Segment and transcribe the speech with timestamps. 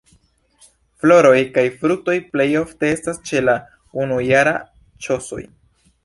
[1.01, 3.55] Floroj kaj fruktoj plej ofte estas ĉe la
[4.05, 4.55] unujaraj
[5.09, 5.43] ŝosoj.